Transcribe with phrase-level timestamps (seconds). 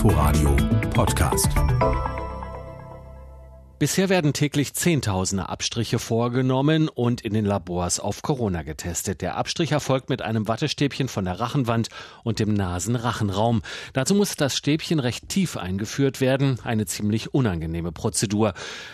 [0.00, 0.56] Inforadio
[0.94, 2.19] Podcast.
[3.80, 9.22] Bisher werden täglich Zehntausende Abstriche vorgenommen und in den Labors auf Corona getestet.
[9.22, 11.88] Der Abstrich erfolgt mit einem Wattestäbchen von der Rachenwand
[12.22, 13.62] und dem Nasenrachenraum.
[13.94, 18.52] Dazu muss das Stäbchen recht tief eingeführt werden, eine ziemlich unangenehme Prozedur.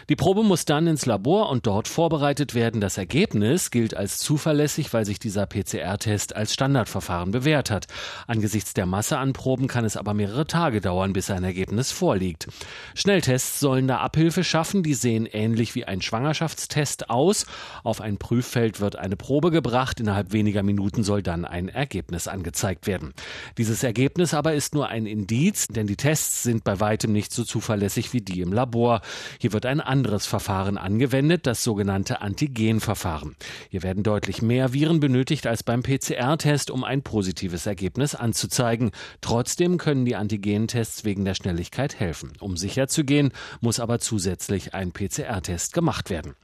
[0.08, 2.80] Die Probe muss dann ins Labor und dort vorbereitet werden.
[2.80, 7.88] Das Ergebnis gilt als zuverlässig, weil sich dieser PCR-Test als Standardverfahren bewährt hat.
[8.28, 12.46] Angesichts der Masse an Proben kann es aber mehrere Tage dauern, bis ein Ergebnis vorliegt.
[12.94, 17.46] Schnelltests sollen da Abhilfe schaffen Daten, die sehen ähnlich wie ein Schwangerschaftstest aus.
[17.82, 20.00] Auf ein Prüffeld wird eine Probe gebracht.
[20.00, 23.14] Innerhalb weniger Minuten soll dann ein Ergebnis angezeigt werden.
[23.56, 27.44] Dieses Ergebnis aber ist nur ein Indiz, denn die Tests sind bei weitem nicht so
[27.44, 29.00] zuverlässig wie die im Labor.
[29.38, 33.36] Hier wird ein anderes Verfahren angewendet, das sogenannte Antigenverfahren.
[33.70, 38.90] Hier werden deutlich mehr Viren benötigt als beim PCR-Test, um ein positives Ergebnis anzuzeigen.
[39.20, 42.32] Trotzdem können die Antigentests wegen der Schnelligkeit helfen.
[42.40, 46.34] Um sicher zu gehen, muss aber zusätzlich ein PCR-Test gemacht werden.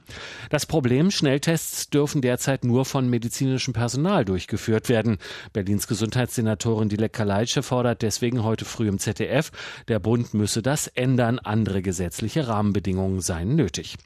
[0.49, 5.17] Das Problem, Schnelltests dürfen derzeit nur von medizinischem Personal durchgeführt werden.
[5.53, 9.51] Berlins Gesundheitssenatorin Dilek Kaleitsche fordert deswegen heute früh im ZDF,
[9.87, 13.97] der Bund müsse das ändern, andere gesetzliche Rahmenbedingungen seien nötig.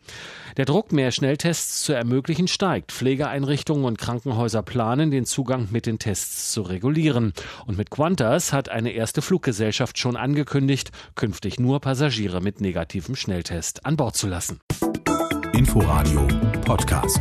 [0.57, 2.91] Der Druck, mehr Schnelltests zu ermöglichen, steigt.
[2.91, 7.33] Pflegeeinrichtungen und Krankenhäuser planen, den Zugang mit den Tests zu regulieren.
[7.67, 13.85] Und mit Qantas hat eine erste Fluggesellschaft schon angekündigt, künftig nur Passagiere mit negativem Schnelltest
[13.85, 14.59] an Bord zu lassen.
[15.53, 16.27] Inforadio
[16.65, 17.19] Podcast.